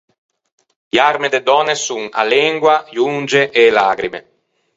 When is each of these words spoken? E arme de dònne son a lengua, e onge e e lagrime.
E 0.95 0.97
arme 1.11 1.27
de 1.33 1.41
dònne 1.49 1.75
son 1.85 2.03
a 2.21 2.23
lengua, 2.35 2.75
e 2.95 2.97
onge 3.13 3.41
e 3.47 3.61
e 3.69 3.73
lagrime. 3.77 4.19